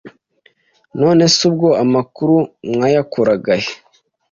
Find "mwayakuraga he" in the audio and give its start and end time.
2.73-3.71